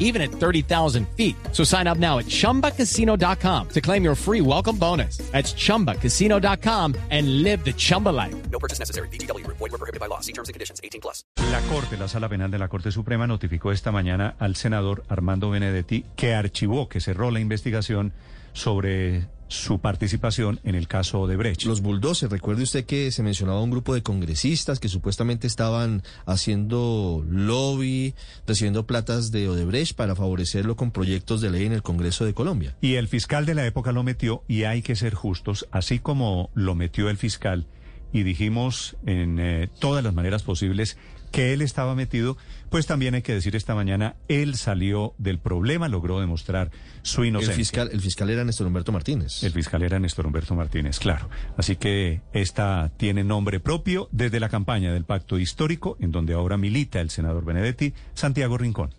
even 0.00 0.20
at 0.20 0.32
30,000 0.32 1.06
feet. 1.16 1.36
So 1.52 1.62
sign 1.62 1.86
up 1.86 1.98
now 1.98 2.18
at 2.18 2.26
chumbacasino.com 2.26 3.68
to 3.68 3.80
claim 3.80 4.02
your 4.02 4.16
free 4.16 4.40
welcome 4.40 4.76
bonus. 4.76 5.18
That's 5.30 5.54
chumbacasino.com 5.54 6.96
and 7.10 7.44
live 7.44 7.64
the 7.64 7.72
Chumba 7.72 8.08
life. 8.08 8.34
No 8.50 8.58
purchase 8.58 8.80
necessary. 8.80 9.08
BGW. 9.08 9.46
Void 9.46 9.60
were 9.60 9.78
prohibited 9.78 10.00
by 10.00 10.06
law. 10.06 10.20
See 10.20 10.32
terms 10.32 10.48
and 10.48 10.54
conditions. 10.54 10.80
18 10.82 11.00
plus. 11.00 11.24
La 11.52 11.60
Corte, 11.68 11.96
la 11.96 12.08
Sala 12.08 12.28
Penal 12.28 12.50
de 12.50 12.58
la 12.58 12.68
Corte 12.68 12.90
Suprema, 12.90 13.26
notificó 13.26 13.70
esta 13.70 13.92
mañana 13.92 14.34
al 14.38 14.56
senador 14.56 15.04
Armando 15.08 15.50
Benedetti 15.50 16.04
que 16.16 16.34
archivó, 16.34 16.88
que 16.88 17.00
cerró 17.00 17.30
la 17.30 17.40
investigación 17.40 18.12
sobre 18.52 19.28
su 19.50 19.80
participación 19.80 20.60
en 20.62 20.76
el 20.76 20.86
caso 20.86 21.26
de 21.26 21.36
Brecht. 21.36 21.64
Los 21.64 21.80
bulldozers, 21.80 22.30
recuerde 22.30 22.62
usted 22.62 22.86
que 22.86 23.10
se 23.10 23.24
mencionaba 23.24 23.60
un 23.60 23.70
grupo 23.70 23.92
de 23.94 24.02
congresistas 24.02 24.78
que 24.78 24.88
supuestamente 24.88 25.48
estaban 25.48 26.04
haciendo 26.24 27.24
lobby, 27.28 28.14
recibiendo 28.46 28.86
platas 28.86 29.32
de 29.32 29.48
Odebrecht 29.48 29.96
para 29.96 30.14
favorecerlo 30.14 30.76
con 30.76 30.92
proyectos 30.92 31.40
de 31.40 31.50
ley 31.50 31.66
en 31.66 31.72
el 31.72 31.82
Congreso 31.82 32.24
de 32.24 32.32
Colombia. 32.32 32.76
Y 32.80 32.94
el 32.94 33.08
fiscal 33.08 33.44
de 33.44 33.56
la 33.56 33.66
época 33.66 33.90
lo 33.90 34.04
metió 34.04 34.44
y 34.46 34.62
hay 34.64 34.82
que 34.82 34.94
ser 34.94 35.14
justos, 35.14 35.66
así 35.72 35.98
como 35.98 36.50
lo 36.54 36.76
metió 36.76 37.10
el 37.10 37.16
fiscal 37.16 37.66
y 38.12 38.22
dijimos 38.22 38.96
en 39.04 39.38
eh, 39.40 39.68
todas 39.78 40.02
las 40.04 40.14
maneras 40.14 40.42
posibles 40.42 40.96
que 41.30 41.52
él 41.52 41.62
estaba 41.62 41.94
metido, 41.94 42.36
pues 42.70 42.86
también 42.86 43.14
hay 43.14 43.22
que 43.22 43.34
decir 43.34 43.56
esta 43.56 43.74
mañana, 43.74 44.16
él 44.28 44.54
salió 44.54 45.14
del 45.18 45.38
problema, 45.38 45.88
logró 45.88 46.20
demostrar 46.20 46.70
su 47.02 47.22
El 47.22 47.28
inocencia. 47.28 47.56
fiscal, 47.56 47.90
el 47.92 48.00
fiscal 48.00 48.30
era 48.30 48.44
Néstor 48.44 48.66
Humberto 48.66 48.92
Martínez. 48.92 49.42
El 49.42 49.52
fiscal 49.52 49.82
era 49.82 49.98
Néstor 49.98 50.26
Humberto 50.26 50.54
Martínez, 50.54 50.98
claro. 50.98 51.28
Así 51.56 51.76
que 51.76 52.20
esta 52.32 52.90
tiene 52.96 53.24
nombre 53.24 53.60
propio 53.60 54.08
desde 54.12 54.40
la 54.40 54.48
campaña 54.48 54.92
del 54.92 55.04
pacto 55.04 55.38
histórico, 55.38 55.96
en 56.00 56.12
donde 56.12 56.34
ahora 56.34 56.56
milita 56.56 57.00
el 57.00 57.10
senador 57.10 57.44
Benedetti, 57.44 57.92
Santiago 58.14 58.58
Rincón. 58.58 58.90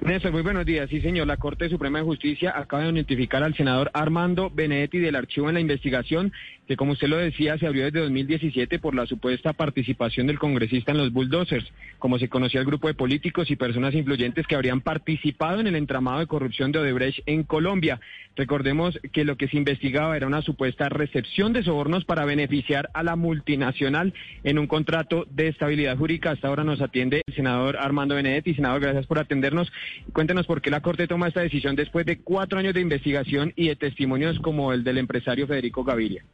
Néstor, 0.00 0.32
muy 0.32 0.42
buenos 0.42 0.66
días. 0.66 0.90
Sí, 0.90 1.00
señor, 1.00 1.26
la 1.26 1.38
Corte 1.38 1.68
Suprema 1.70 1.98
de 1.98 2.04
Justicia 2.04 2.52
acaba 2.54 2.84
de 2.84 2.92
notificar 2.92 3.42
al 3.42 3.54
senador 3.54 3.90
Armando 3.94 4.50
Benedetti 4.50 4.98
del 4.98 5.16
archivo 5.16 5.48
en 5.48 5.54
la 5.54 5.60
investigación 5.60 6.32
que, 6.66 6.76
como 6.76 6.92
usted 6.92 7.08
lo 7.08 7.16
decía, 7.16 7.58
se 7.58 7.66
abrió 7.66 7.84
desde 7.84 8.00
2017 8.00 8.78
por 8.78 8.94
la 8.94 9.06
supuesta 9.06 9.52
participación 9.52 10.26
del 10.26 10.38
congresista 10.38 10.92
en 10.92 10.98
los 10.98 11.12
bulldozers, 11.12 11.70
como 11.98 12.18
se 12.18 12.28
conocía 12.28 12.60
el 12.60 12.66
grupo 12.66 12.88
de 12.88 12.94
políticos 12.94 13.50
y 13.50 13.56
personas 13.56 13.94
influyentes 13.94 14.46
que 14.46 14.54
habrían 14.54 14.80
participado 14.80 15.60
en 15.60 15.66
el 15.66 15.76
entramado 15.76 16.20
de 16.20 16.26
corrupción 16.26 16.72
de 16.72 16.78
Odebrecht 16.78 17.20
en 17.26 17.42
Colombia. 17.42 18.00
Recordemos 18.36 18.98
que 19.12 19.24
lo 19.24 19.36
que 19.36 19.48
se 19.48 19.56
investigaba 19.56 20.16
era 20.16 20.26
una 20.26 20.42
supuesta 20.42 20.88
recepción 20.88 21.52
de 21.52 21.62
sobornos 21.62 22.04
para 22.04 22.24
beneficiar 22.24 22.90
a 22.94 23.02
la 23.02 23.14
multinacional 23.14 24.12
en 24.42 24.58
un 24.58 24.66
contrato 24.66 25.26
de 25.30 25.48
estabilidad 25.48 25.96
jurídica. 25.96 26.32
Hasta 26.32 26.48
ahora 26.48 26.64
nos 26.64 26.80
atiende 26.80 27.22
el 27.26 27.34
senador 27.34 27.76
Armando 27.76 28.14
Benedetti. 28.14 28.54
Senador, 28.54 28.80
gracias 28.80 29.06
por 29.06 29.18
atendernos. 29.18 29.70
Cuéntenos 30.12 30.46
por 30.46 30.62
qué 30.62 30.70
la 30.70 30.80
Corte 30.80 31.06
toma 31.06 31.28
esta 31.28 31.42
decisión 31.42 31.76
después 31.76 32.06
de 32.06 32.18
cuatro 32.18 32.58
años 32.58 32.74
de 32.74 32.80
investigación 32.80 33.52
y 33.54 33.68
de 33.68 33.76
testimonios 33.76 34.38
como 34.40 34.72
el 34.72 34.82
del 34.82 34.98
empresario 34.98 35.46
Federico 35.46 35.84
Gaviria. 35.84 36.24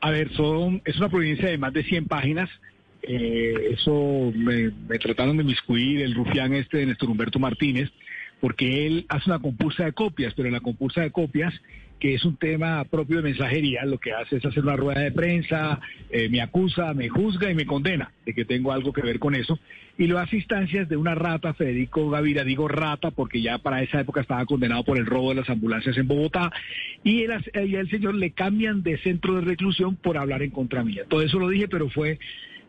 A 0.00 0.10
ver, 0.10 0.32
son, 0.34 0.80
es 0.84 0.96
una 0.96 1.08
providencia 1.08 1.48
de 1.48 1.58
más 1.58 1.72
de 1.72 1.82
100 1.84 2.06
páginas. 2.06 2.48
Eh, 3.02 3.54
eso 3.72 4.32
me, 4.34 4.70
trataron 4.98 5.36
de 5.36 5.44
miscuir 5.44 6.02
el 6.02 6.14
rufián 6.14 6.52
este 6.54 6.78
de 6.78 6.86
Néstor 6.86 7.10
Humberto 7.10 7.38
Martínez, 7.38 7.90
porque 8.40 8.86
él 8.86 9.06
hace 9.08 9.30
una 9.30 9.40
compulsa 9.40 9.84
de 9.84 9.92
copias, 9.92 10.34
pero 10.34 10.50
la 10.50 10.60
compulsa 10.60 11.00
de 11.00 11.10
copias, 11.10 11.54
que 11.98 12.14
es 12.14 12.24
un 12.24 12.36
tema 12.36 12.84
propio 12.84 13.16
de 13.16 13.22
mensajería, 13.22 13.84
lo 13.84 13.98
que 13.98 14.12
hace 14.12 14.36
es 14.36 14.44
hacer 14.44 14.62
una 14.62 14.76
rueda 14.76 15.00
de 15.00 15.12
prensa, 15.12 15.80
eh, 16.10 16.28
me 16.28 16.40
acusa, 16.40 16.94
me 16.94 17.08
juzga 17.08 17.50
y 17.50 17.54
me 17.54 17.66
condena 17.66 18.12
de 18.24 18.34
que 18.34 18.44
tengo 18.44 18.72
algo 18.72 18.92
que 18.92 19.02
ver 19.02 19.18
con 19.18 19.34
eso. 19.34 19.58
Y 19.96 20.06
lo 20.06 20.18
hace 20.18 20.36
instancias 20.36 20.88
de 20.88 20.96
una 20.96 21.16
rata, 21.16 21.54
Federico 21.54 22.08
Gavira, 22.08 22.44
digo 22.44 22.68
rata 22.68 23.10
porque 23.10 23.42
ya 23.42 23.58
para 23.58 23.82
esa 23.82 24.00
época 24.00 24.20
estaba 24.20 24.46
condenado 24.46 24.84
por 24.84 24.96
el 24.96 25.06
robo 25.06 25.30
de 25.30 25.40
las 25.40 25.50
ambulancias 25.50 25.96
en 25.96 26.06
Bogotá, 26.06 26.52
y 27.02 27.22
el, 27.22 27.32
el 27.52 27.90
señor 27.90 28.14
le 28.14 28.30
cambian 28.30 28.82
de 28.82 28.98
centro 28.98 29.34
de 29.34 29.40
reclusión 29.40 29.96
por 29.96 30.16
hablar 30.16 30.42
en 30.42 30.50
contra 30.50 30.84
mía. 30.84 31.02
Todo 31.08 31.22
eso 31.22 31.38
lo 31.38 31.48
dije, 31.48 31.66
pero 31.68 31.90
fue 31.90 32.18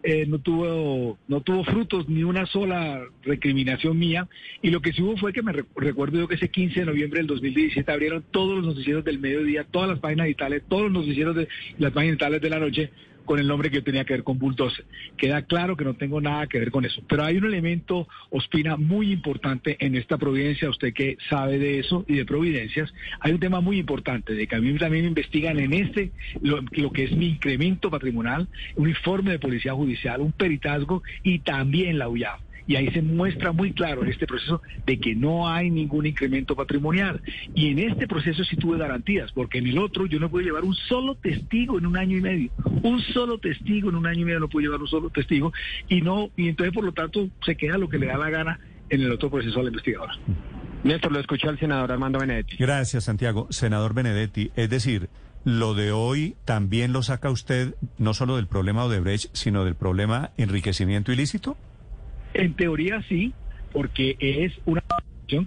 eh, 0.04 0.26
no 0.28 0.40
tuvo 0.40 1.18
no 1.28 1.42
tuvo 1.42 1.64
frutos 1.64 2.08
ni 2.08 2.24
una 2.24 2.46
sola 2.46 3.02
recriminación 3.24 3.98
mía. 3.98 4.28
Y 4.62 4.70
lo 4.70 4.82
que 4.82 4.94
sí 4.94 5.02
hubo 5.02 5.18
fue 5.18 5.34
que 5.34 5.42
me 5.42 5.52
re- 5.52 5.66
recuerdo 5.76 6.20
yo 6.20 6.28
que 6.28 6.36
ese 6.36 6.50
15 6.50 6.82
de 6.82 6.86
noviembre 6.86 7.20
del 7.20 7.28
2017 7.28 7.92
abrieron 7.92 8.24
todos 8.32 8.58
los 8.58 8.66
noticieros 8.68 9.04
del 9.04 9.20
mediodía, 9.20 9.66
todas 9.70 9.90
las 9.90 10.00
páginas 10.00 10.28
digitales, 10.28 10.64
todos 10.68 10.84
los 10.84 10.92
noticieros 10.92 11.36
de 11.36 11.48
las 11.78 11.92
páginas 11.92 12.14
digitales 12.14 12.42
de 12.42 12.50
la 12.50 12.60
noche 12.60 12.90
con 13.30 13.38
el 13.38 13.48
nombre 13.48 13.70
que 13.70 13.84
tenía 13.84 14.06
que 14.06 14.14
ver 14.14 14.24
con 14.24 14.40
Bulldozer. 14.40 14.86
Queda 15.16 15.44
claro 15.44 15.78
que 15.78 15.86
no 15.86 15.94
tengo 15.94 16.20
nada 16.20 16.48
que 16.48 16.58
ver 16.58 16.72
con 16.72 16.84
eso. 16.84 17.04
Pero 17.08 17.24
hay 17.24 17.38
un 17.38 17.46
elemento, 17.46 18.08
Ospina, 18.32 18.76
muy 18.76 19.12
importante 19.12 19.78
en 19.86 19.94
esta 19.94 20.18
providencia, 20.18 20.68
usted 20.68 20.96
que 20.96 21.16
sabe 21.30 21.60
de 21.60 21.78
eso 21.78 22.04
y 22.08 22.16
de 22.16 22.26
providencias, 22.26 22.92
hay 23.20 23.34
un 23.34 23.40
tema 23.40 23.62
muy 23.62 23.78
importante, 23.78 24.34
de 24.34 24.48
que 24.48 24.56
a 24.56 24.60
mí 24.60 24.76
también 24.80 25.06
investigan 25.06 25.60
en 25.60 25.74
este, 25.74 26.12
lo, 26.42 26.62
lo 26.72 26.92
que 26.92 27.04
es 27.04 27.12
mi 27.12 27.28
incremento 27.28 27.92
patrimonial, 27.92 28.48
un 28.76 28.90
informe 28.90 29.30
de 29.34 29.38
policía 29.38 29.76
judicial, 29.76 30.22
un 30.22 30.32
peritazgo 30.32 31.04
y 31.22 31.38
también 31.38 32.00
la 32.00 32.10
UIAF. 32.10 32.42
Y 32.70 32.76
ahí 32.76 32.92
se 32.92 33.02
muestra 33.02 33.52
muy 33.52 33.74
claro 33.74 34.04
en 34.04 34.12
este 34.12 34.28
proceso 34.28 34.62
de 34.86 35.00
que 35.00 35.16
no 35.16 35.50
hay 35.50 35.72
ningún 35.72 36.06
incremento 36.06 36.56
patrimonial. 36.56 37.20
Y 37.56 37.72
en 37.72 37.80
este 37.80 38.08
proceso 38.08 38.44
sí 38.44 38.58
tuve 38.58 38.78
garantías, 38.78 39.32
porque 39.32 39.58
en 39.58 39.66
el 39.66 39.80
otro 39.80 40.06
yo 40.06 40.20
no 40.20 40.30
pude 40.30 40.44
llevar 40.44 40.64
un 40.64 40.76
solo 40.76 41.16
testigo 41.16 41.80
en 41.80 41.88
un 41.88 41.98
año 41.98 42.16
y 42.16 42.22
medio. 42.22 42.52
Un 42.84 43.02
solo 43.02 43.40
testigo 43.40 43.90
en 43.90 43.96
un 43.96 44.06
año 44.06 44.22
y 44.22 44.26
medio 44.26 44.40
no 44.40 44.50
pude 44.50 44.66
llevar 44.66 44.82
un 44.82 44.88
solo 44.88 45.10
testigo. 45.10 45.52
Y 45.88 46.02
no, 46.02 46.30
y 46.38 46.48
entonces 46.48 46.72
por 46.72 46.84
lo 46.84 46.92
tanto 46.92 47.28
se 47.44 47.58
queda 47.58 47.80
lo 47.80 47.90
que 47.90 47.98
le 47.98 48.06
da 48.06 48.20
la 48.20 48.30
gana 48.30 48.60
en 48.92 49.02
el 49.02 49.12
otro 49.12 49.32
proceso 49.32 49.60
a 49.62 49.64
la 49.64 49.70
investigadora. 49.70 50.14
Néstor, 50.84 51.12
lo 51.12 51.20
escucha 51.20 51.50
el 51.50 51.58
senador 51.58 51.92
Armando 51.92 52.20
Benedetti. 52.20 52.56
Gracias, 52.58 53.06
Santiago. 53.06 53.48
Senador 53.50 53.96
Benedetti, 53.96 54.52
es 54.56 54.70
decir, 54.70 55.10
lo 55.44 55.74
de 55.74 55.92
hoy 55.92 56.36
también 56.46 56.94
lo 56.94 57.02
saca 57.02 57.32
usted 57.32 57.74
no 57.98 58.14
solo 58.14 58.36
del 58.36 58.46
problema 58.46 58.84
Odebrecht, 58.84 59.34
sino 59.34 59.66
del 59.66 59.74
problema 59.74 60.30
enriquecimiento 60.38 61.12
ilícito. 61.12 61.58
En 62.34 62.54
teoría 62.54 63.02
sí, 63.04 63.34
porque 63.72 64.16
es 64.20 64.54
una 64.66 64.82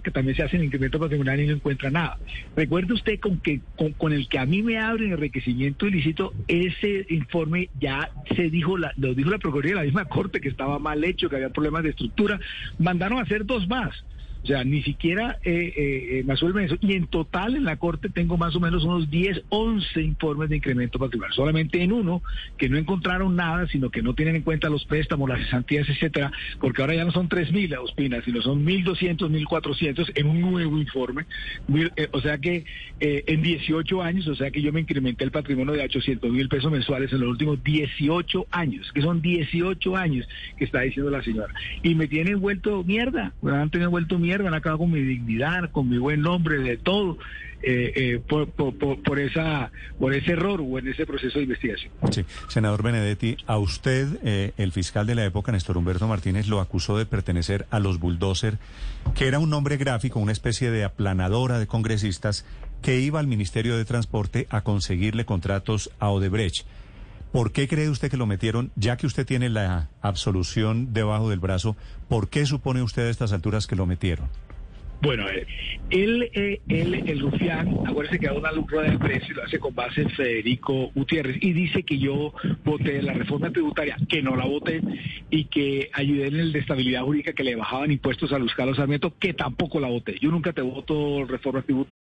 que 0.03 0.11
también 0.11 0.35
se 0.35 0.43
hace 0.43 0.55
en 0.55 0.63
incremento 0.63 0.99
patrimonial 0.99 1.41
y 1.41 1.47
no 1.47 1.53
encuentra 1.53 1.89
nada. 1.89 2.17
Recuerde 2.55 2.93
usted 2.93 3.19
con 3.19 3.39
que 3.39 3.59
con, 3.75 3.91
con 3.93 4.13
el 4.13 4.29
que 4.29 4.39
a 4.39 4.45
mí 4.45 4.63
me 4.63 4.79
abren 4.79 5.11
enriquecimiento 5.11 5.87
ilícito, 5.87 6.33
ese 6.47 7.05
informe 7.09 7.69
ya 7.79 8.09
se 8.35 8.49
dijo, 8.49 8.77
la, 8.77 8.93
lo 8.95 9.13
dijo 9.13 9.29
la 9.29 9.39
Procuraduría 9.39 9.73
de 9.73 9.81
la 9.81 9.85
misma 9.85 10.05
Corte 10.05 10.39
que 10.39 10.49
estaba 10.49 10.79
mal 10.79 11.03
hecho, 11.03 11.29
que 11.29 11.35
había 11.35 11.49
problemas 11.49 11.83
de 11.83 11.89
estructura, 11.89 12.39
mandaron 12.77 13.19
a 13.19 13.23
hacer 13.23 13.45
dos 13.45 13.67
más. 13.67 13.93
O 14.43 14.47
sea, 14.47 14.63
ni 14.63 14.83
siquiera 14.83 15.39
eh, 15.43 15.73
eh, 15.75 16.23
me 16.25 16.33
asuelven 16.33 16.65
eso. 16.65 16.75
Y 16.81 16.93
en 16.93 17.07
total 17.07 17.55
en 17.55 17.63
la 17.63 17.77
Corte 17.77 18.09
tengo 18.09 18.37
más 18.37 18.55
o 18.55 18.59
menos 18.59 18.83
unos 18.83 19.09
10, 19.09 19.43
11 19.49 20.01
informes 20.01 20.49
de 20.49 20.57
incremento 20.57 20.99
patrimonial. 20.99 21.33
Solamente 21.33 21.81
en 21.81 21.91
uno 21.91 22.21
que 22.57 22.69
no 22.69 22.77
encontraron 22.77 23.35
nada, 23.35 23.67
sino 23.67 23.89
que 23.89 24.01
no 24.01 24.13
tienen 24.13 24.35
en 24.35 24.41
cuenta 24.41 24.69
los 24.69 24.85
préstamos, 24.85 25.29
las 25.29 25.39
cesantías, 25.39 25.87
etcétera, 25.89 26.31
porque 26.59 26.81
ahora 26.81 26.95
ya 26.95 27.05
no 27.05 27.11
son 27.11 27.29
3.000 27.29 27.73
Ospina, 27.77 28.21
sino 28.23 28.41
son 28.41 28.65
1.200, 28.65 29.29
1.400 29.29 30.11
en 30.15 30.27
un 30.27 30.41
nuevo 30.41 30.77
informe. 30.77 31.25
Eh, 31.95 32.07
o 32.11 32.21
sea 32.21 32.37
que 32.37 32.65
eh, 32.99 33.23
en 33.27 33.41
18 33.41 34.01
años, 34.01 34.27
o 34.27 34.35
sea 34.35 34.51
que 34.51 34.61
yo 34.61 34.71
me 34.71 34.81
incrementé 34.81 35.23
el 35.23 35.31
patrimonio 35.31 35.73
de 35.73 35.83
800 35.83 36.31
mil 36.31 36.49
pesos 36.49 36.71
mensuales 36.71 37.11
en 37.13 37.19
los 37.21 37.29
últimos 37.29 37.63
18 37.63 38.47
años, 38.51 38.91
que 38.93 39.01
son 39.01 39.21
18 39.21 39.95
años 39.95 40.27
que 40.57 40.65
está 40.65 40.81
diciendo 40.81 41.11
la 41.11 41.23
señora. 41.23 41.53
Y 41.81 41.95
me 41.95 42.07
tienen 42.07 42.39
vuelto 42.39 42.83
mierda, 42.83 43.33
me 43.41 43.51
han 43.51 43.69
tenido 43.69 43.89
vuelto 43.89 44.19
mierda, 44.19 44.32
han 44.41 44.53
acabado 44.53 44.79
con 44.79 44.91
mi 44.91 45.01
dignidad, 45.01 45.71
con 45.71 45.89
mi 45.89 45.97
buen 45.97 46.21
nombre, 46.21 46.59
de 46.59 46.77
todo, 46.77 47.17
eh, 47.65 47.93
eh, 47.95 48.21
por, 48.27 48.49
por, 48.49 49.01
por, 49.01 49.19
esa, 49.19 49.71
por 49.97 50.13
ese 50.13 50.31
error 50.31 50.61
o 50.61 50.79
en 50.79 50.89
ese 50.89 51.05
proceso 51.05 51.39
de 51.39 51.45
investigación. 51.45 51.93
Sí, 52.11 52.25
senador 52.49 52.83
Benedetti, 52.83 53.37
a 53.47 53.57
usted, 53.57 54.19
eh, 54.23 54.51
el 54.57 54.73
fiscal 54.73 55.07
de 55.07 55.15
la 55.15 55.23
época, 55.23 55.53
Néstor 55.53 55.77
Humberto 55.77 56.07
Martínez, 56.07 56.47
lo 56.47 56.59
acusó 56.59 56.97
de 56.97 57.05
pertenecer 57.05 57.65
a 57.69 57.79
los 57.79 57.99
bulldozer, 57.99 58.57
que 59.15 59.27
era 59.27 59.39
un 59.39 59.49
nombre 59.49 59.77
gráfico, 59.77 60.19
una 60.19 60.33
especie 60.33 60.71
de 60.71 60.83
aplanadora 60.83 61.57
de 61.57 61.67
congresistas 61.67 62.45
que 62.81 62.99
iba 62.99 63.21
al 63.21 63.27
Ministerio 63.27 63.77
de 63.77 63.85
Transporte 63.85 64.45
a 64.49 64.61
conseguirle 64.61 65.23
contratos 65.23 65.89
a 65.99 66.09
Odebrecht. 66.09 66.65
¿Por 67.33 67.51
qué 67.51 67.67
cree 67.67 67.89
usted 67.89 68.11
que 68.11 68.17
lo 68.17 68.27
metieron, 68.27 68.71
ya 68.75 68.95
que 68.95 69.07
usted 69.07 69.25
tiene 69.25 69.49
la 69.49 69.89
absolución 70.03 70.93
debajo 70.93 71.31
del 71.31 71.39
brazo? 71.39 71.75
¿Por 72.07 72.29
qué 72.29 72.45
supone 72.45 72.83
usted 72.83 73.07
a 73.07 73.09
estas 73.09 73.33
alturas 73.33 73.65
que 73.65 73.75
lo 73.75 73.87
metieron? 73.87 74.29
Bueno, 75.01 75.27
eh, 75.27 75.47
él, 75.89 76.29
eh, 76.31 76.61
él, 76.69 76.93
el 76.93 77.19
rufián, 77.21 77.75
acuérdense 77.87 78.19
que 78.19 78.27
da 78.27 78.33
una 78.33 78.51
rueda 78.51 78.91
de 78.91 78.99
prensa 78.99 79.25
y 79.31 79.33
lo 79.33 79.43
hace 79.43 79.57
con 79.57 79.73
base 79.73 80.01
en 80.01 80.11
Federico 80.11 80.91
Gutiérrez 80.93 81.37
y 81.41 81.53
dice 81.53 81.81
que 81.81 81.97
yo 81.97 82.35
voté 82.63 83.01
la 83.01 83.13
reforma 83.13 83.49
tributaria, 83.49 83.97
que 84.07 84.21
no 84.21 84.35
la 84.35 84.45
voté, 84.45 84.81
y 85.31 85.45
que 85.45 85.89
ayudé 85.91 86.27
en 86.27 86.35
el 86.35 86.53
de 86.53 86.59
estabilidad 86.59 87.01
jurídica 87.01 87.33
que 87.33 87.43
le 87.43 87.55
bajaban 87.55 87.91
impuestos 87.91 88.31
a 88.31 88.37
Luis 88.37 88.53
Carlos 88.53 88.77
Sarmiento, 88.77 89.11
que 89.17 89.33
tampoco 89.33 89.79
la 89.79 89.87
voté. 89.87 90.19
Yo 90.21 90.29
nunca 90.29 90.53
te 90.53 90.61
voto 90.61 91.25
reforma 91.25 91.63
tributaria. 91.63 92.02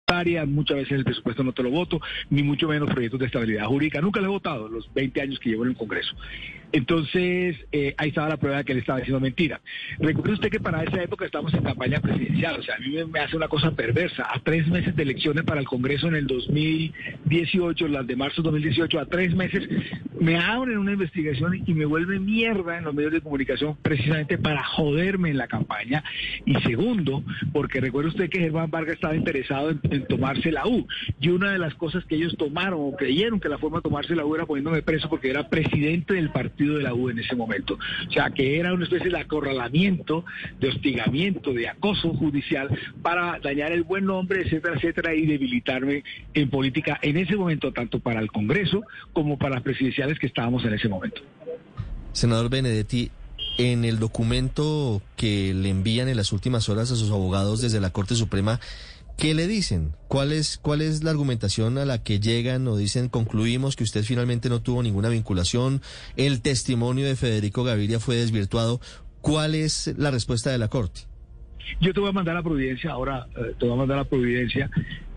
Muchas 0.45 0.77
veces 0.77 0.91
el 0.91 1.03
presupuesto 1.05 1.41
no 1.41 1.53
te 1.53 1.63
lo 1.63 1.69
voto, 1.69 2.01
ni 2.29 2.43
mucho 2.43 2.67
menos 2.67 2.89
proyectos 2.89 3.19
de 3.21 3.27
estabilidad 3.27 3.65
jurídica. 3.65 4.01
Nunca 4.01 4.19
lo 4.19 4.25
he 4.25 4.29
votado 4.29 4.67
los 4.67 4.93
20 4.93 5.21
años 5.21 5.39
que 5.39 5.49
llevo 5.49 5.63
en 5.63 5.69
el 5.69 5.77
Congreso. 5.77 6.13
Entonces, 6.73 7.57
eh, 7.71 7.93
ahí 7.97 8.09
estaba 8.09 8.29
la 8.29 8.37
prueba 8.37 8.57
de 8.57 8.63
que 8.63 8.71
él 8.73 8.79
estaba 8.79 8.99
diciendo 8.99 9.19
mentira. 9.19 9.59
Recuerde 9.99 10.33
usted 10.33 10.49
que 10.49 10.59
para 10.59 10.83
esa 10.83 11.01
época 11.01 11.25
estamos 11.25 11.53
en 11.53 11.63
campaña 11.63 11.99
presidencial, 11.99 12.59
o 12.59 12.63
sea, 12.63 12.75
a 12.75 12.79
mí 12.79 12.89
me, 12.89 13.05
me, 13.05 13.19
hace 13.19 13.35
una 13.35 13.47
cosa 13.47 13.71
perversa. 13.71 14.27
A 14.29 14.39
tres 14.39 14.67
meses 14.67 14.95
de 14.95 15.03
elecciones 15.03 15.43
para 15.43 15.59
el 15.59 15.65
Congreso 15.65 16.07
en 16.07 16.15
el 16.15 16.27
2018, 16.27 17.87
las 17.87 18.07
de 18.07 18.15
marzo 18.15 18.41
de 18.41 18.51
2018, 18.51 18.99
a 18.99 19.05
tres 19.05 19.35
meses, 19.35 19.67
me 20.19 20.37
abren 20.37 20.77
una 20.77 20.93
investigación 20.93 21.61
y 21.65 21.73
me 21.73 21.85
vuelve 21.85 22.19
mierda 22.19 22.77
en 22.77 22.85
los 22.85 22.93
medios 22.93 23.11
de 23.11 23.21
comunicación 23.21 23.75
precisamente 23.81 24.37
para 24.37 24.63
joderme 24.63 25.29
en 25.29 25.37
la 25.37 25.47
campaña. 25.47 26.03
Y 26.45 26.55
segundo, 26.61 27.23
porque 27.51 27.81
recuerde 27.81 28.09
usted 28.09 28.29
que 28.29 28.39
Germán 28.39 28.71
Vargas 28.71 28.95
estaba 28.95 29.15
interesado 29.15 29.71
en, 29.71 29.79
en 29.83 30.00
tomarse 30.01 30.51
la 30.51 30.67
U. 30.67 30.87
Y 31.19 31.29
una 31.29 31.51
de 31.51 31.59
las 31.59 31.73
cosas 31.75 32.03
que 32.05 32.15
ellos 32.15 32.35
tomaron 32.37 32.79
o 32.81 32.95
creyeron 32.95 33.39
que 33.39 33.49
la 33.49 33.57
forma 33.57 33.77
de 33.77 33.83
tomarse 33.83 34.15
la 34.15 34.25
U 34.25 34.35
era 34.35 34.45
poniéndome 34.45 34.81
preso 34.81 35.09
porque 35.09 35.29
era 35.29 35.49
presidente 35.49 36.13
del 36.13 36.31
partido 36.31 36.77
de 36.77 36.83
la 36.83 36.93
U 36.93 37.09
en 37.09 37.19
ese 37.19 37.35
momento. 37.35 37.77
O 38.07 38.11
sea, 38.11 38.29
que 38.29 38.59
era 38.59 38.73
una 38.73 38.83
especie 38.83 39.09
de 39.09 39.19
acorralamiento, 39.19 40.25
de 40.59 40.69
hostigamiento, 40.69 41.53
de 41.53 41.69
acoso 41.69 42.13
judicial 42.13 42.69
para 43.01 43.39
dañar 43.39 43.71
el 43.71 43.83
buen 43.83 44.05
nombre, 44.05 44.41
etcétera, 44.41 44.75
etcétera, 44.75 45.15
y 45.15 45.25
debilitarme 45.25 46.03
en 46.33 46.49
política 46.49 46.99
en 47.01 47.17
ese 47.17 47.35
momento, 47.35 47.71
tanto 47.71 47.99
para 47.99 48.19
el 48.19 48.31
Congreso 48.31 48.83
como 49.13 49.37
para 49.37 49.55
las 49.55 49.63
presidenciales 49.63 50.19
que 50.19 50.27
estábamos 50.27 50.63
en 50.65 50.73
ese 50.73 50.87
momento. 50.87 51.21
Senador 52.13 52.49
Benedetti, 52.49 53.09
en 53.57 53.85
el 53.85 53.99
documento 53.99 55.01
que 55.15 55.53
le 55.53 55.69
envían 55.69 56.07
en 56.07 56.17
las 56.17 56.31
últimas 56.31 56.69
horas 56.69 56.91
a 56.91 56.95
sus 56.95 57.11
abogados 57.11 57.61
desde 57.61 57.79
la 57.79 57.91
Corte 57.91 58.15
Suprema, 58.15 58.59
¿Qué 59.21 59.35
le 59.35 59.45
dicen? 59.45 59.91
¿Cuál 60.07 60.31
es, 60.31 60.57
¿Cuál 60.57 60.81
es 60.81 61.03
la 61.03 61.11
argumentación 61.11 61.77
a 61.77 61.85
la 61.85 62.01
que 62.01 62.19
llegan 62.19 62.67
o 62.67 62.75
dicen 62.75 63.07
concluimos 63.07 63.75
que 63.75 63.83
usted 63.83 64.01
finalmente 64.01 64.49
no 64.49 64.63
tuvo 64.63 64.81
ninguna 64.81 65.09
vinculación? 65.09 65.83
El 66.17 66.41
testimonio 66.41 67.05
de 67.05 67.15
Federico 67.15 67.63
Gaviria 67.63 67.99
fue 67.99 68.15
desvirtuado. 68.15 68.81
¿Cuál 69.21 69.53
es 69.53 69.93
la 69.95 70.09
respuesta 70.09 70.49
de 70.49 70.57
la 70.57 70.69
Corte? 70.69 71.01
Yo 71.79 71.93
te 71.93 71.99
voy 71.99 72.09
a 72.09 72.13
mandar 72.13 72.35
a 72.35 72.41
Providencia, 72.41 72.93
ahora 72.93 73.27
eh, 73.37 73.53
te 73.59 73.65
voy 73.67 73.75
a 73.75 73.77
mandar 73.77 73.99
a 73.99 74.05
Providencia, 74.05 74.71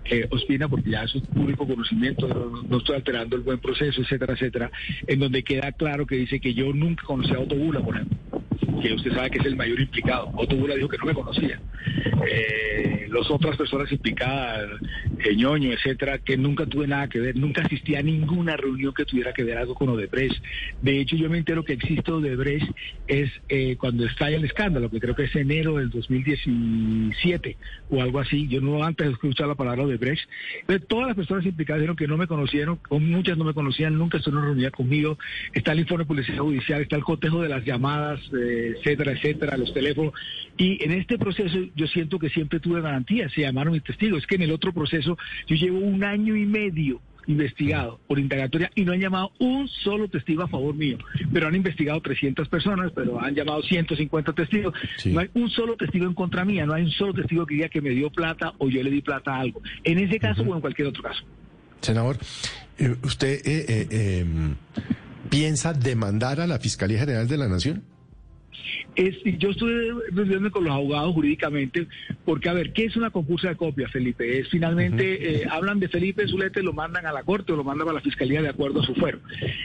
eh, 0.05 0.29
Ospina, 0.31 0.69
porque 0.69 0.91
ya 0.91 1.05
es 1.05 1.12
público 1.35 1.67
conocimiento, 1.67 2.29
no, 2.69 2.77
estoy 2.77 2.97
alterando 2.97 3.37
el 3.37 3.43
buen 3.43 3.59
proceso, 3.59 4.03
etcétera, 4.03 4.35
etcétera, 4.35 4.71
en 5.07 5.19
donde 5.19 5.43
queda 5.43 5.73
claro 5.73 6.07
que 6.07 6.17
dice 6.17 6.41
que 6.41 6.53
yo 6.53 6.75
nunca 6.75 7.05
conocí 7.07 7.33
a 7.33 7.39
Otto 7.39 7.57
Bula, 7.57 7.81
por 7.81 7.97
ejemplo, 7.97 8.19
que 8.83 8.93
usted 8.93 9.15
sabe 9.15 9.31
que 9.31 9.39
es 9.39 9.47
el 9.47 9.57
mayor 9.57 9.81
implicado. 9.81 10.31
Otto 10.37 10.57
Bula 10.57 10.75
dijo 10.75 10.91
que 10.91 10.99
no 10.99 11.07
me 11.07 11.15
conocía. 11.15 11.59
Eh, 12.29 13.04
las 13.14 13.31
otras 13.31 13.56
personas 13.56 13.90
implicadas, 13.90 14.69
eh, 15.25 15.34
ñoño, 15.37 15.72
etcétera, 15.72 16.19
que 16.19 16.37
nunca 16.37 16.66
tuve 16.66 16.87
nada 16.87 17.08
que 17.08 17.20
ver, 17.20 17.37
nunca 17.37 17.62
asistí 17.62 17.94
a 17.94 18.02
ninguna 18.02 18.56
reunión 18.56 18.93
que 18.93 19.05
tuviera 19.05 19.32
que 19.32 19.44
ver 19.44 19.58
algo 19.58 19.75
con 19.75 19.88
Odebrecht. 19.88 20.43
De 20.82 21.00
hecho, 21.00 21.16
yo 21.16 21.31
me 21.31 21.38
entero 21.38 21.64
que 21.64 21.75
existe 21.75 22.11
Odebrecht 22.12 22.70
es 23.06 23.31
eh, 23.49 23.76
cuando 23.76 24.05
estalla 24.06 24.37
el 24.37 24.44
escándalo, 24.44 24.90
que 24.90 25.00
creo 25.00 25.14
que 25.14 25.25
es 25.25 25.37
enero 25.37 25.76
del 25.76 25.90
2017 25.90 27.56
o 27.90 28.02
algo 28.02 28.20
así. 28.20 28.49
Yo 28.49 28.61
no 28.61 28.82
antes 28.82 29.06
de 29.06 29.12
escuchar 29.12 29.49
la 29.49 29.55
palabra 29.55 29.84
Odebrecht. 29.84 30.28
Entonces, 30.61 30.87
todas 30.88 31.06
las 31.06 31.16
personas 31.16 31.44
implicadas 31.46 31.81
dijeron 31.81 31.96
que 31.96 32.08
no 32.08 32.16
me 32.16 32.26
conocieron, 32.26 32.78
o 32.88 32.99
muchas 32.99 33.38
no 33.38 33.44
me 33.44 33.55
conocían, 33.55 33.96
nunca 33.96 34.19
estuvieron 34.19 34.46
reunidas 34.46 34.72
conmigo. 34.72 35.19
Está 35.52 35.72
el 35.72 35.81
informe 35.81 36.05
de 36.05 36.08
policía 36.08 36.38
judicial, 36.38 36.82
está 36.82 36.96
el 36.96 37.05
cotejo 37.05 37.43
de 37.43 37.49
las 37.49 37.64
llamadas, 37.64 38.20
eh, 38.37 38.75
etcétera, 38.76 39.12
etcétera, 39.12 39.56
los 39.56 39.72
teléfonos. 39.72 40.12
Y 40.56 40.82
en 40.84 40.93
este 40.93 41.19
proceso 41.19 41.58
yo 41.75 41.87
siento 41.87 42.19
que 42.19 42.31
siempre 42.31 42.61
tuve 42.61 42.81
garantías, 43.05 43.33
se 43.33 43.43
llamaron 43.43 43.73
mis 43.73 43.83
testigos. 43.83 44.21
Es 44.21 44.27
que 44.27 44.37
en 44.37 44.43
el 44.43 44.53
otro 44.53 44.73
proceso 44.73 45.17
yo 45.47 45.56
llevo 45.56 45.79
un 45.79 46.05
año 46.05 46.37
y 46.37 46.47
medio 46.47 47.01
investigado 47.27 48.01
por 48.06 48.19
indagatoria 48.19 48.71
y 48.75 48.85
no 48.85 48.93
han 48.93 49.01
llamado 49.01 49.33
un 49.39 49.67
solo 49.67 50.09
testigo 50.09 50.43
a 50.43 50.49
favor 50.49 50.75
mío, 50.75 50.99
pero 51.33 51.49
han 51.49 51.55
investigado 51.55 51.99
300 52.03 52.49
personas, 52.51 52.93
pero 52.95 53.19
han 53.19 53.35
llamado 53.35 53.62
150 53.62 54.33
testigos. 54.35 54.75
Sí. 54.99 55.12
No 55.12 55.21
hay 55.21 55.31
un 55.33 55.49
solo 55.49 55.75
testigo 55.77 56.06
en 56.06 56.12
contra 56.12 56.45
mía, 56.45 56.67
no 56.67 56.75
hay 56.75 56.83
un 56.83 56.91
solo 56.91 57.15
testigo 57.15 57.47
que 57.47 57.55
diga 57.55 57.69
que 57.71 57.81
me 57.81 57.91
dio 57.91 58.11
plata 58.11 58.53
o 58.59 58.69
yo 58.69 58.83
le 58.83 58.91
di 58.91 59.01
plata 59.01 59.37
a 59.37 59.41
algo. 59.41 59.62
En 59.85 59.99
ese 59.99 60.19
caso 60.19 60.43
uh 60.43 60.47
-huh. 60.47 60.53
o 60.53 60.55
en 60.57 60.61
cualquier 60.61 60.89
otro 60.89 61.03
caso. 61.03 61.25
Senador, 61.81 62.19
eh, 62.79 62.95
¿usted 63.03 63.41
eh, 63.47 63.89
eh, 63.91 64.27
piensa 65.31 65.73
demandar 65.73 66.41
a 66.41 66.47
la 66.47 66.59
Fiscalía 66.59 66.99
General 66.99 67.27
de 67.27 67.39
la 67.39 67.49
Nación? 67.49 67.85
Es, 68.96 69.17
yo 69.38 69.50
estuve 69.50 69.93
reuniéndome 70.12 70.50
con 70.50 70.64
los 70.64 70.73
abogados 70.73 71.14
jurídicamente, 71.14 71.87
porque 72.25 72.49
a 72.49 72.52
ver, 72.52 72.73
¿qué 72.73 72.85
es 72.85 72.96
una 72.96 73.11
concursa 73.11 73.49
de 73.49 73.56
copia, 73.56 73.88
Felipe? 73.88 74.38
Es 74.38 74.49
finalmente, 74.49 75.02
uh 75.02 75.23
-huh. 75.23 75.43
eh, 75.43 75.46
hablan 75.50 75.81
de 75.81 75.88
Felipe 75.88 76.26
Zulete, 76.29 76.62
lo 76.62 76.73
mandan 76.73 77.06
a 77.06 77.12
la 77.12 77.23
corte 77.23 77.52
o 77.52 77.56
lo 77.56 77.64
mandan 77.64 77.88
a 77.88 77.93
la 77.93 78.00
fiscalía 78.00 78.41
de 78.41 78.49
acuerdo 78.49 78.81
a 78.81 78.85
su 78.85 78.94
fuero. 78.94 79.20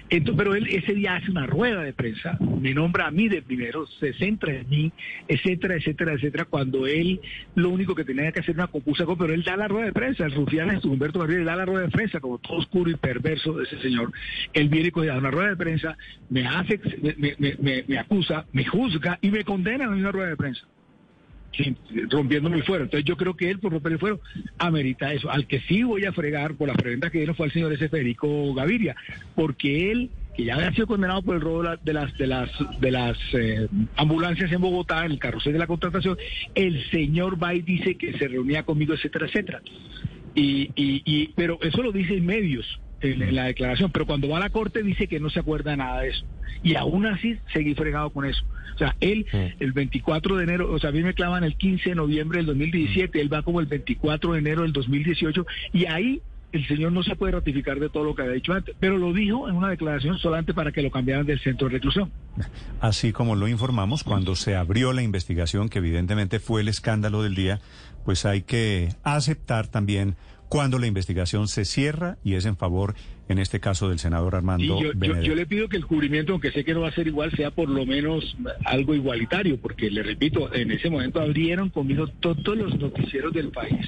Entonces, 0.09 0.35
pero 0.37 0.55
él 0.55 0.67
ese 0.67 0.93
día 0.93 1.15
hace 1.15 1.31
una 1.31 1.45
rueda 1.45 1.83
de 1.83 1.93
prensa, 1.93 2.37
me 2.39 2.73
nombra 2.73 3.07
a 3.07 3.11
mí 3.11 3.29
de 3.29 3.41
primero, 3.41 3.85
se 3.99 4.13
centra 4.13 4.53
en 4.53 4.67
mí, 4.69 4.91
etcétera, 5.27 5.75
etcétera, 5.75 6.13
etcétera, 6.13 6.45
cuando 6.45 6.87
él 6.87 7.19
lo 7.55 7.69
único 7.69 7.93
que 7.95 8.03
tenía 8.03 8.31
que 8.31 8.39
hacer 8.39 8.55
era 8.55 8.63
una 8.63 8.71
concursa 8.71 9.03
de 9.03 9.07
copia, 9.07 9.27
pero 9.27 9.33
él 9.33 9.43
da 9.43 9.55
la 9.55 9.67
rueda 9.67 9.85
de 9.85 9.93
prensa, 9.93 10.25
el 10.25 10.31
rufián 10.31 10.71
es 10.71 10.83
Humberto 10.83 11.19
Gabriel, 11.19 11.45
da 11.45 11.55
la 11.55 11.65
rueda 11.65 11.85
de 11.85 11.91
prensa, 11.91 12.19
como 12.19 12.39
todo 12.39 12.57
oscuro 12.57 12.89
y 12.89 12.95
perverso 12.95 13.53
de 13.53 13.65
ese 13.65 13.79
señor. 13.81 14.11
Él 14.53 14.69
viene 14.69 14.91
y 14.95 15.05
da 15.05 15.17
una 15.17 15.29
rueda 15.31 15.49
de 15.49 15.55
prensa, 15.55 15.97
me 16.29 16.47
hace, 16.47 16.79
me, 17.01 17.35
me, 17.37 17.55
me, 17.59 17.83
me 17.87 17.97
acusa, 17.99 18.45
me 18.53 18.65
juzga 18.65 19.18
y 19.21 19.29
me 19.31 19.43
condenan 19.43 19.93
en 19.93 19.99
una 19.99 20.11
rueda 20.11 20.29
de 20.29 20.37
prensa. 20.37 20.61
Sí, 21.51 21.75
rompiéndome 22.09 22.57
el 22.57 22.63
fuero. 22.63 22.83
Entonces 22.83 23.05
yo 23.05 23.17
creo 23.17 23.35
que 23.35 23.49
él 23.49 23.59
por 23.59 23.71
romper 23.71 23.93
el 23.93 23.99
fuero 23.99 24.21
amerita 24.59 25.11
eso. 25.13 25.31
Al 25.31 25.47
que 25.47 25.59
sí 25.61 25.83
voy 25.83 26.05
a 26.05 26.13
fregar 26.13 26.53
por 26.55 26.67
la 26.67 26.75
pregunta 26.75 27.09
que 27.09 27.17
dieron 27.17 27.35
fue 27.35 27.47
al 27.47 27.51
señor 27.51 27.73
ese 27.73 27.89
Federico 27.89 28.53
Gaviria, 28.53 28.95
porque 29.35 29.91
él 29.91 30.09
que 30.35 30.45
ya 30.45 30.55
había 30.55 30.71
sido 30.71 30.87
condenado 30.87 31.21
por 31.21 31.35
el 31.35 31.41
robo 31.41 31.63
de 31.63 31.93
las 31.93 32.17
de 32.17 32.27
las 32.27 32.49
de 32.79 32.91
las 32.91 33.17
eh, 33.33 33.67
ambulancias 33.97 34.51
en 34.51 34.61
Bogotá, 34.61 35.05
en 35.05 35.11
el 35.11 35.19
carrusel 35.19 35.53
de 35.53 35.59
la 35.59 35.67
contratación, 35.67 36.17
el 36.55 36.89
señor 36.91 37.41
va 37.41 37.53
y 37.55 37.61
dice 37.61 37.95
que 37.95 38.17
se 38.17 38.27
reunía 38.27 38.63
conmigo, 38.63 38.93
etcétera, 38.93 39.25
etcétera. 39.25 39.61
Y, 40.35 40.71
y, 40.75 41.01
y 41.03 41.33
pero 41.35 41.59
eso 41.61 41.81
lo 41.81 41.91
dice 41.91 42.15
en 42.15 42.25
medios, 42.25 42.79
en, 43.01 43.35
la 43.35 43.45
declaración, 43.45 43.91
pero 43.91 44.05
cuando 44.05 44.29
va 44.29 44.37
a 44.37 44.41
la 44.41 44.49
corte 44.49 44.83
dice 44.83 45.07
que 45.07 45.19
no 45.19 45.29
se 45.29 45.39
acuerda 45.39 45.75
nada 45.75 46.01
de 46.01 46.09
eso. 46.09 46.25
Y 46.63 46.75
aún 46.75 47.05
así 47.05 47.37
seguí 47.53 47.75
fregado 47.75 48.09
con 48.09 48.25
eso. 48.25 48.43
O 48.75 48.77
sea, 48.77 48.95
él 49.01 49.25
el 49.59 49.73
24 49.73 50.37
de 50.37 50.43
enero, 50.43 50.71
o 50.71 50.79
sea, 50.79 50.89
a 50.91 50.93
mí 50.93 51.01
me 51.01 51.13
clavan 51.13 51.43
el 51.43 51.55
15 51.55 51.89
de 51.89 51.95
noviembre 51.95 52.37
del 52.37 52.45
2017, 52.45 53.19
él 53.19 53.31
va 53.31 53.43
como 53.43 53.59
el 53.59 53.65
24 53.65 54.33
de 54.33 54.39
enero 54.39 54.61
del 54.61 54.71
2018 54.71 55.45
y 55.73 55.85
ahí 55.85 56.21
el 56.51 56.67
señor 56.67 56.91
no 56.91 57.03
se 57.03 57.15
puede 57.15 57.33
ratificar 57.33 57.79
de 57.79 57.89
todo 57.89 58.03
lo 58.03 58.15
que 58.15 58.23
había 58.23 58.33
dicho 58.33 58.53
antes, 58.53 58.75
pero 58.79 58.97
lo 58.97 59.13
dijo 59.13 59.49
en 59.49 59.55
una 59.55 59.69
declaración 59.69 60.17
solamente 60.17 60.53
para 60.53 60.71
que 60.71 60.81
lo 60.81 60.89
cambiaran 60.89 61.25
del 61.25 61.39
centro 61.39 61.67
de 61.67 61.73
reclusión. 61.73 62.11
Así 62.79 63.11
como 63.11 63.35
lo 63.35 63.47
informamos, 63.47 64.03
cuando 64.03 64.35
se 64.35 64.55
abrió 64.55 64.93
la 64.93 65.03
investigación, 65.03 65.69
que 65.69 65.79
evidentemente 65.79 66.39
fue 66.39 66.61
el 66.61 66.67
escándalo 66.67 67.21
del 67.21 67.35
día, 67.35 67.59
pues 68.05 68.25
hay 68.25 68.41
que 68.41 68.89
aceptar 69.03 69.67
también 69.67 70.15
cuando 70.49 70.79
la 70.79 70.87
investigación 70.87 71.47
se 71.47 71.63
cierra 71.63 72.17
y 72.23 72.33
es 72.33 72.45
en 72.45 72.57
favor, 72.57 72.95
en 73.29 73.37
este 73.37 73.59
caso, 73.59 73.87
del 73.87 73.99
senador 73.99 74.35
Armando 74.35 74.81
yo, 74.81 74.91
yo, 74.93 75.21
yo, 75.21 75.35
le 75.35 75.45
pido 75.45 75.69
que 75.69 75.77
el 75.77 75.85
cubrimiento, 75.85 76.33
aunque 76.33 76.51
sé 76.51 76.63
que 76.63 76.73
no 76.73 76.81
va 76.81 76.89
a 76.89 76.91
ser 76.91 77.05
igual, 77.05 77.31
sea 77.37 77.51
por 77.51 77.69
lo 77.69 77.85
menos 77.85 78.35
algo 78.65 78.95
igualitario, 78.95 79.57
porque 79.61 79.91
le 79.91 80.01
repito, 80.01 80.51
en 80.53 80.71
ese 80.71 80.89
momento 80.89 81.21
abrieron 81.21 81.69
conmigo 81.69 82.07
todos 82.07 82.57
los 82.57 82.77
noticieros 82.79 83.31
del 83.31 83.49
país, 83.49 83.87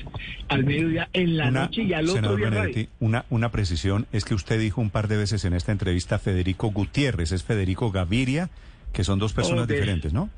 al 0.49 0.63
mediodía, 0.63 1.09
en 1.13 1.35
la 1.35 1.49
una, 1.49 1.61
noche 1.63 1.81
y 1.81 1.93
al 1.93 2.07
otro 2.07 2.35
día. 2.35 2.51
Benedetti, 2.51 2.89
una, 2.99 3.25
una 3.31 3.49
precisión 3.49 4.05
es 4.11 4.23
que 4.23 4.35
usted 4.35 4.59
dijo 4.59 4.81
un 4.81 4.91
par 4.91 5.07
de 5.07 5.17
veces 5.17 5.43
en 5.45 5.53
esta 5.53 5.71
entrevista 5.71 6.19
Federico 6.19 6.69
Gutiérrez, 6.69 7.31
es 7.31 7.43
Federico 7.43 7.91
Gaviria, 7.91 8.51
que 8.93 9.03
son 9.03 9.17
dos 9.17 9.33
personas 9.33 9.67
diferentes, 9.67 10.13
¿no? 10.13 10.29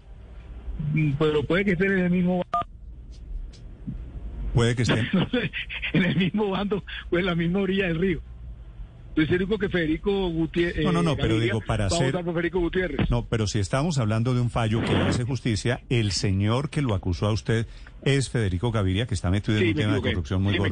Pero 1.19 1.43
puede 1.43 1.65
que 1.65 1.71
estén 1.73 1.91
en 1.91 1.99
el 1.99 2.09
mismo 2.09 2.43
Puede 4.53 4.75
que 4.75 4.83
esté... 4.83 4.99
en 5.93 6.05
el 6.05 6.15
mismo 6.15 6.49
bando 6.49 6.83
o 7.11 7.17
en 7.17 7.25
la 7.25 7.35
misma 7.35 7.59
orilla 7.59 7.87
del 7.87 7.99
río. 7.99 8.21
Estoy 9.15 9.27
seguro 9.37 9.59
que 9.59 9.69
Federico 9.69 10.27
Gutiérrez. 10.29 10.83
No, 10.83 10.91
no, 10.91 11.03
no, 11.03 11.15
pero 11.15 11.39
digo, 11.39 11.61
para 11.61 11.85
hacer- 11.85 12.13
Federico 12.23 12.59
Gutiérrez. 12.59 13.11
No, 13.11 13.25
pero 13.25 13.45
si 13.45 13.59
estamos 13.59 13.99
hablando 13.99 14.33
de 14.33 14.41
un 14.41 14.49
fallo 14.49 14.81
que 14.83 14.95
hace 14.95 15.23
justicia, 15.23 15.81
el 15.89 16.11
señor 16.11 16.71
que 16.71 16.81
lo 16.81 16.95
acusó 16.95 17.27
a 17.27 17.31
usted 17.31 17.67
es 18.03 18.31
Federico 18.31 18.71
Gaviria, 18.71 19.05
que 19.05 19.13
está 19.13 19.29
metido 19.29 19.59
en 19.59 19.67
un 19.67 19.73
tema 19.75 19.83
equivoqué. 19.91 20.07
de 20.09 20.13
corrupción 20.15 20.41
muy 20.41 20.53
Sí, 20.53 20.57
gordo. 20.57 20.71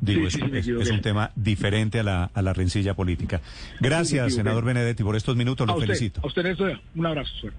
Digo, 0.00 0.30
Sí, 0.30 0.40
es, 0.54 0.90
un 0.90 1.00
tema 1.00 1.32
diferente 1.34 1.98
a 1.98 2.02
la, 2.04 2.30
a 2.32 2.40
la 2.40 2.52
rencilla 2.52 2.94
política. 2.94 3.40
Gracias, 3.80 4.34
senador 4.34 4.64
Benedetti, 4.64 5.02
por 5.02 5.16
estos 5.16 5.34
minutos. 5.34 5.64
a 5.64 5.72
Lo 5.72 5.74
usted, 5.78 5.86
felicito. 5.88 6.20
a 6.22 6.26
usted, 6.28 6.44
Néstor, 6.44 6.80
un 6.94 7.06
abrazo. 7.06 7.34
suerte. 7.34 7.58